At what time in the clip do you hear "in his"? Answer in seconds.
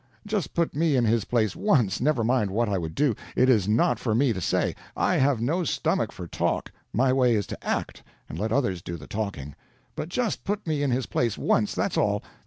0.95-1.25, 10.81-11.05